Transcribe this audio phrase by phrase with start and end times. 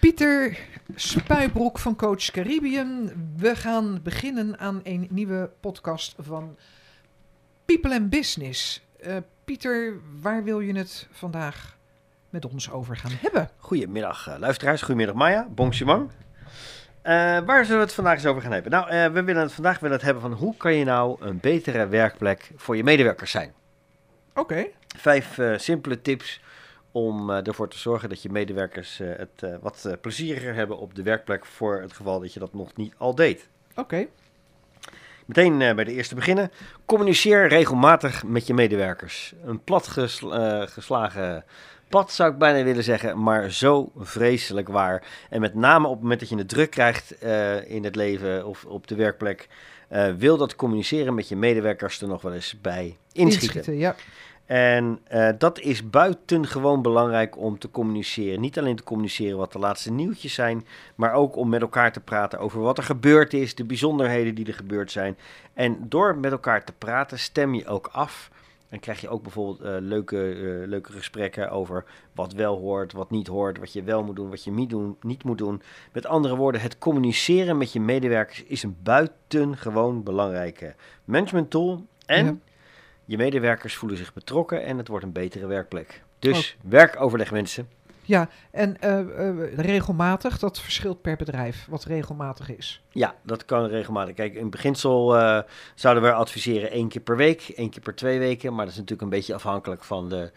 [0.00, 0.58] Pieter
[0.94, 3.10] Spuibroek van Coach Caribbean.
[3.36, 6.56] We gaan beginnen aan een nieuwe podcast van
[7.64, 8.86] People and Business.
[9.06, 11.76] Uh, Pieter, waar wil je het vandaag
[12.30, 13.50] met ons over gaan hebben?
[13.56, 16.10] Goedemiddag uh, luisteraars, goedemiddag Maya, Bongsimang.
[16.10, 16.12] Uh,
[17.38, 18.70] waar zullen we het vandaag eens over gaan hebben?
[18.70, 21.86] Nou, we willen het vandaag willen het hebben van hoe kan je nou een betere
[21.86, 23.52] werkplek voor je medewerkers zijn?
[24.34, 24.66] Oké.
[24.96, 26.40] Vijf simpele tips
[26.92, 30.94] om uh, ervoor te zorgen dat je medewerkers uh, het uh, wat plezieriger hebben op
[30.94, 33.48] de werkplek voor het geval dat je dat nog niet al deed.
[33.70, 33.80] Oké.
[33.80, 34.08] Okay.
[35.26, 36.50] Meteen bij de eerste beginnen.
[36.86, 39.34] Communiceer regelmatig met je medewerkers.
[39.44, 39.88] Een plat
[40.68, 41.44] geslagen
[41.88, 45.02] pad zou ik bijna willen zeggen, maar zo vreselijk waar.
[45.30, 47.22] En met name op het moment dat je het druk krijgt
[47.66, 49.48] in het leven of op de werkplek,
[50.18, 53.56] wil dat communiceren met je medewerkers er nog wel eens bij inschieten.
[53.56, 53.96] inschieten ja.
[54.48, 58.40] En uh, dat is buitengewoon belangrijk om te communiceren.
[58.40, 62.00] Niet alleen te communiceren wat de laatste nieuwtjes zijn, maar ook om met elkaar te
[62.00, 65.16] praten over wat er gebeurd is, de bijzonderheden die er gebeurd zijn.
[65.54, 68.30] En door met elkaar te praten stem je ook af.
[68.68, 73.10] En krijg je ook bijvoorbeeld uh, leuke, uh, leuke gesprekken over wat wel hoort, wat
[73.10, 75.62] niet hoort, wat je wel moet doen, wat je niet, doen, niet moet doen.
[75.92, 81.86] Met andere woorden, het communiceren met je medewerkers is een buitengewoon belangrijke management tool.
[82.06, 82.42] En
[83.08, 86.02] je medewerkers voelen zich betrokken en het wordt een betere werkplek.
[86.18, 86.70] Dus oh.
[86.70, 87.68] werkoverleg mensen.
[88.02, 92.82] Ja, en uh, regelmatig, dat verschilt per bedrijf, wat regelmatig is.
[92.90, 94.14] Ja, dat kan regelmatig.
[94.14, 95.40] Kijk, in beginsel uh,
[95.74, 98.54] zouden we adviseren één keer per week, één keer per twee weken.
[98.54, 100.30] Maar dat is natuurlijk een beetje afhankelijk van de,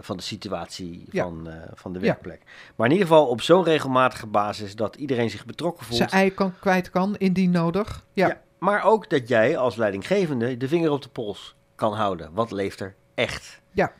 [0.00, 1.22] van de situatie ja.
[1.22, 2.40] van, van de werkplek.
[2.44, 2.50] Ja.
[2.76, 5.98] Maar in ieder geval op zo'n regelmatige basis dat iedereen zich betrokken voelt.
[5.98, 8.04] Zijn ei kan, kwijt kan, indien nodig.
[8.12, 8.26] Ja.
[8.26, 8.40] ja.
[8.58, 12.30] Maar ook dat jij als leidinggevende de vinger op de pols kan houden.
[12.32, 13.60] Wat leeft er echt?
[13.70, 13.92] Ja.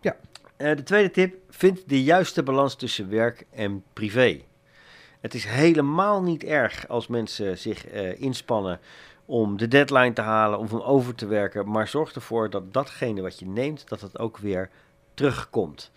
[0.00, 0.16] Ja.
[0.58, 4.40] Uh, de tweede tip, vind de juiste balans tussen werk en privé.
[5.20, 8.80] Het is helemaal niet erg als mensen zich uh, inspannen
[9.24, 13.20] om de deadline te halen of om over te werken, maar zorg ervoor dat datgene
[13.20, 14.70] wat je neemt, dat het ook weer
[15.14, 15.90] terugkomt.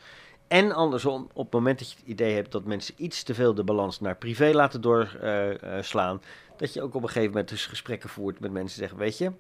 [0.48, 3.54] En andersom, op het moment dat je het idee hebt dat mensen iets te veel
[3.54, 7.66] de balans naar privé laten doorslaan, uh, dat je ook op een gegeven moment dus
[7.66, 9.32] gesprekken voert met mensen zeggen, weet je,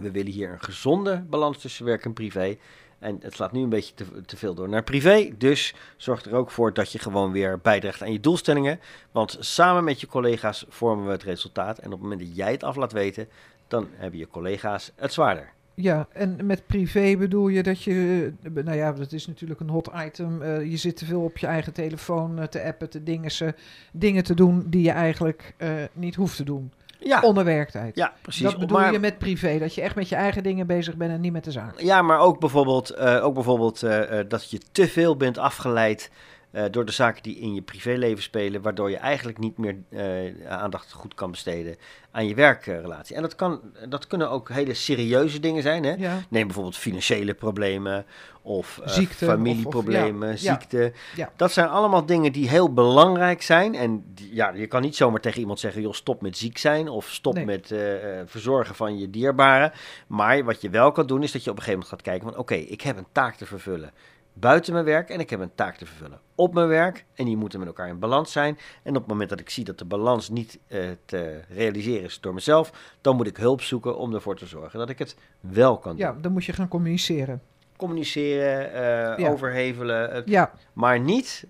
[0.00, 2.56] we willen hier een gezonde balans tussen werk en privé.
[2.98, 5.30] En het slaat nu een beetje te, te, veel door naar privé.
[5.38, 8.80] Dus zorg er ook voor dat je gewoon weer bijdraagt aan je doelstellingen.
[9.12, 11.78] Want samen met je collega's vormen we het resultaat.
[11.78, 13.28] En op het moment dat jij het af laat weten,
[13.68, 15.52] dan hebben je collega's het zwaarder.
[15.74, 19.90] Ja, en met privé bedoel je dat je, nou ja, dat is natuurlijk een hot
[20.06, 20.42] item.
[20.42, 23.54] Uh, je zit te veel op je eigen telefoon uh, te appen, te dingen,
[23.92, 27.20] dingen te doen die je eigenlijk uh, niet hoeft te doen ja.
[27.20, 27.96] onderwerktheid.
[27.96, 28.42] Ja, precies.
[28.42, 31.20] Dat bedoel je met privé, dat je echt met je eigen dingen bezig bent en
[31.20, 31.80] niet met de zaak.
[31.80, 36.10] Ja, maar ook bijvoorbeeld, uh, ook bijvoorbeeld uh, dat je te veel bent afgeleid
[36.52, 39.76] uh, door de zaken die in je privéleven spelen, waardoor je eigenlijk niet meer
[40.48, 41.76] aandacht goed kan besteden
[42.10, 43.16] aan je werkrelatie.
[43.16, 45.84] En dat, kan, dat kunnen ook hele serieuze dingen zijn.
[45.84, 45.94] Hè?
[45.98, 46.18] Ja.
[46.28, 48.06] Neem bijvoorbeeld financiële problemen
[48.42, 50.52] of uh, ziekte, familieproblemen, of, of, ja.
[50.52, 50.92] ziekte.
[51.16, 51.32] Ja.
[51.36, 53.74] Dat zijn allemaal dingen die heel belangrijk zijn.
[53.74, 56.88] En die, ja, je kan niet zomaar tegen iemand zeggen, joh, stop met ziek zijn
[56.88, 57.44] of stop nee.
[57.44, 57.74] met
[58.24, 59.72] verzorgen van je dierbaren.
[60.06, 62.28] Maar wat je wel kan doen, is dat je op een gegeven moment gaat kijken
[62.28, 63.92] van, oké, okay, ik heb een taak te vervullen
[64.32, 67.04] buiten mijn werk en ik heb een taak te vervullen op mijn werk.
[67.14, 68.58] En die moeten met elkaar in balans zijn.
[68.82, 72.20] En op het moment dat ik zie dat de balans niet uh, te realiseren is
[72.20, 75.78] door mezelf, dan moet ik hulp zoeken om ervoor te zorgen dat ik het wel
[75.78, 76.06] kan doen.
[76.06, 77.42] Ja, dan moet je gaan communiceren.
[77.76, 79.30] Communiceren, uh, ja.
[79.30, 80.22] overhevelen.
[80.26, 80.52] Ja.
[80.72, 81.46] Maar niet,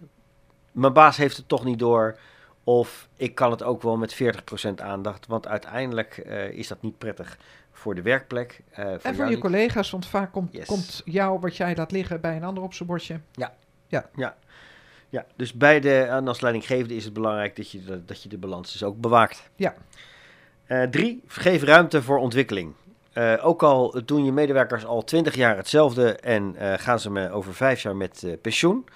[0.73, 2.19] mijn baas heeft het toch niet door.
[2.65, 5.27] Of ik kan het ook wel met 40% aandacht.
[5.27, 7.39] Want uiteindelijk uh, is dat niet prettig
[7.79, 8.61] voor de werkplek.
[8.71, 10.67] Uh, voor en voor je collega's, want vaak komt, yes.
[10.67, 13.21] komt jou wat jij laat liggen bij een ander op zijn bordje.
[13.33, 13.55] Ja.
[13.87, 14.09] Ja.
[14.17, 14.37] ja.
[15.09, 18.29] Ja, dus bij de, en als leidinggevende is het belangrijk dat je de, dat je
[18.29, 19.51] de balans dus ook bewaakt.
[19.57, 19.75] Ja.
[20.69, 22.75] Uh, drie, geef ruimte voor ontwikkeling.
[23.15, 27.55] Uh, ook al doen je medewerkers al twintig jaar hetzelfde en gaan ze me over
[27.55, 28.87] vijf jaar met pensioen,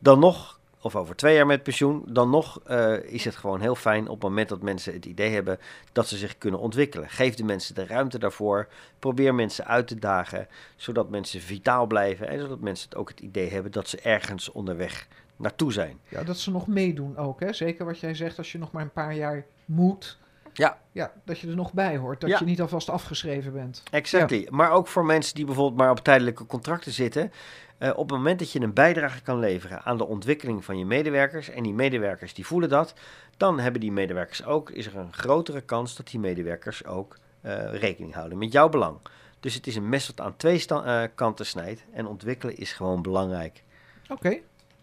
[0.00, 3.74] dan nog of over twee jaar met pensioen, dan nog uh, is het gewoon heel
[3.74, 5.58] fijn op het moment dat mensen het idee hebben
[5.92, 7.08] dat ze zich kunnen ontwikkelen.
[7.08, 8.68] Geef de mensen de ruimte daarvoor.
[8.98, 13.50] Probeer mensen uit te dagen, zodat mensen vitaal blijven en zodat mensen ook het idee
[13.50, 15.98] hebben dat ze ergens onderweg naartoe zijn.
[16.08, 17.52] Ja, dat ze nog meedoen ook, hè?
[17.52, 20.18] Zeker wat jij zegt, als je nog maar een paar jaar moet.
[20.56, 20.78] Ja.
[20.92, 22.20] ja, dat je er nog bij hoort.
[22.20, 22.38] Dat ja.
[22.38, 23.82] je niet alvast afgeschreven bent.
[23.90, 24.38] Exactly.
[24.38, 24.48] Ja.
[24.50, 27.32] Maar ook voor mensen die bijvoorbeeld maar op tijdelijke contracten zitten.
[27.78, 30.84] Uh, op het moment dat je een bijdrage kan leveren aan de ontwikkeling van je
[30.84, 31.48] medewerkers.
[31.48, 32.94] en die medewerkers die voelen dat.
[33.36, 34.70] dan hebben die medewerkers ook.
[34.70, 38.98] is er een grotere kans dat die medewerkers ook uh, rekening houden met jouw belang.
[39.40, 41.84] Dus het is een mes dat aan twee uh, kanten snijdt.
[41.92, 43.62] En ontwikkelen is gewoon belangrijk.
[44.02, 44.42] Oké, okay.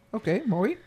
[0.10, 0.78] oké, okay, mooi.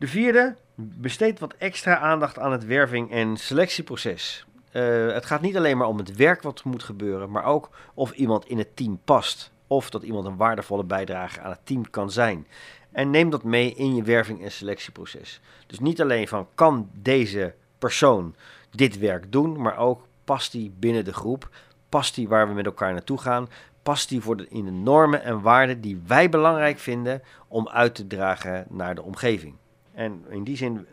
[0.00, 4.46] De vierde, besteed wat extra aandacht aan het werving- en selectieproces.
[4.72, 8.12] Uh, het gaat niet alleen maar om het werk wat moet gebeuren, maar ook of
[8.12, 9.52] iemand in het team past.
[9.66, 12.46] Of dat iemand een waardevolle bijdrage aan het team kan zijn.
[12.92, 15.40] En neem dat mee in je werving- en selectieproces.
[15.66, 18.34] Dus niet alleen van kan deze persoon
[18.70, 21.48] dit werk doen, maar ook past die binnen de groep,
[21.88, 23.48] past die waar we met elkaar naartoe gaan,
[23.82, 27.94] past die voor de, in de normen en waarden die wij belangrijk vinden om uit
[27.94, 29.59] te dragen naar de omgeving.
[29.92, 30.86] En in die zin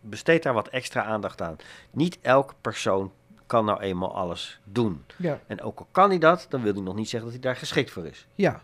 [0.00, 1.56] besteed daar wat extra aandacht aan.
[1.90, 3.12] Niet elke persoon
[3.46, 5.04] kan nou eenmaal alles doen.
[5.16, 5.40] Ja.
[5.46, 7.58] En ook al kan hij dat, dan wil hij nog niet zeggen dat hij daar
[7.60, 8.26] geschikt voor is.
[8.34, 8.62] Ja,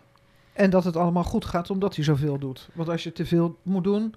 [0.53, 2.69] en dat het allemaal goed gaat omdat hij zoveel doet.
[2.73, 4.15] Want als je te veel moet doen,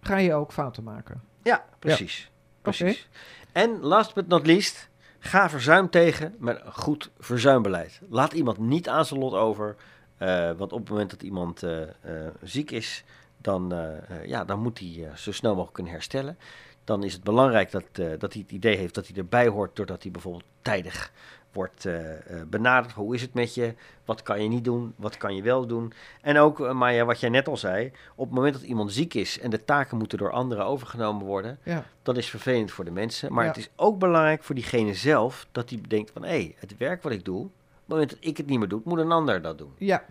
[0.00, 1.22] ga je ook fouten maken.
[1.42, 2.30] Ja, precies.
[2.62, 3.08] precies.
[3.52, 4.88] En last but not least,
[5.18, 8.00] ga verzuim tegen met een goed verzuimbeleid.
[8.08, 9.76] Laat iemand niet aan zijn lot over.
[10.18, 11.86] Uh, want op het moment dat iemand uh, uh,
[12.42, 13.04] ziek is,
[13.40, 13.74] dan,
[14.26, 16.38] ja, dan moet hij zo snel mogelijk kunnen herstellen
[16.84, 17.84] dan is het belangrijk dat,
[18.18, 21.12] dat hij het idee heeft dat hij erbij hoort doordat hij bijvoorbeeld tijdig
[21.52, 22.00] wordt uh,
[22.46, 22.92] benaderd.
[22.92, 23.74] Hoe is het met je?
[24.04, 24.94] Wat kan je niet doen?
[24.96, 25.92] Wat kan je wel doen?
[26.20, 29.14] En ook, uh, Maya, wat jij net al zei, op het moment dat iemand ziek
[29.14, 31.84] is en de taken moeten door anderen overgenomen worden, ja.
[32.02, 33.32] dat is vervelend voor de mensen.
[33.32, 33.50] Maar Ja.
[33.50, 37.02] het is ook belangrijk voor diegene zelf dat hij bedenkt van, hé, hey, het werk
[37.02, 39.42] wat ik doe, op het moment dat ik het niet meer doe, moet een ander
[39.42, 39.72] dat doen.
[39.76, 40.04] Ja,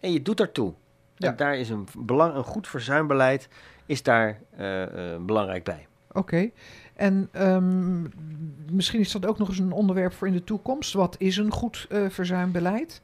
[0.00, 0.74] En je doet daartoe.
[1.16, 1.28] Ja.
[1.28, 3.48] En daar is een, belang, een goed verzuimbeleid
[3.86, 4.40] is daar
[5.20, 5.86] belangrijk bij.
[6.12, 6.50] Oké.
[6.94, 8.12] En um,
[8.70, 10.92] misschien is dat ook nog eens een onderwerp voor in de toekomst.
[10.92, 13.02] Wat is een goed uh, verzuimbeleid?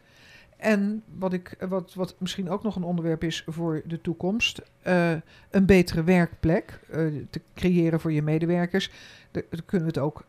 [0.56, 5.10] En wat, ik, wat, wat misschien ook nog een onderwerp is voor de toekomst, uh,
[5.50, 8.90] een betere werkplek uh, te creëren voor je medewerkers.
[9.30, 10.24] Daar, daar kunnen we het ook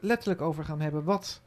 [0.00, 1.04] letterlijk over gaan hebben.
[1.04, 1.42] Wat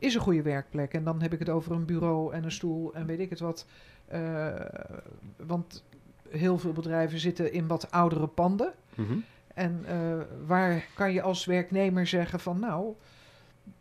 [0.00, 0.94] is een goede werkplek?
[0.94, 3.40] En dan heb ik het over een bureau en een stoel en weet ik het
[3.40, 3.66] wat.
[5.36, 5.84] want
[6.28, 8.72] heel veel bedrijven zitten in wat oudere panden.
[8.94, 9.24] Mm -hmm.
[9.54, 12.94] En uh, waar kan je als werknemer zeggen van nou,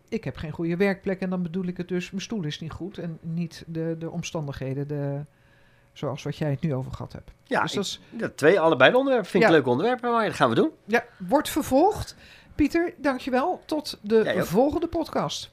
[0.10, 2.72] ik heb geen goede werkplek en dan bedoel ik het dus, mijn stoel is niet
[2.72, 5.20] goed en niet de, de omstandigheden de,
[5.94, 7.32] zoals wat jij het nu over gehad hebt.
[7.44, 8.00] Ja, dus dat is,
[8.36, 9.30] twee, allebei de onderwerpen.
[9.30, 9.56] Vind ik Ja.
[9.56, 10.72] leuke onderwerpen, maar dat gaan we doen.
[10.86, 12.16] ja, wordt vervolgd.
[12.56, 13.62] Pieter, dankjewel.
[13.66, 15.52] Tot de volgende podcast.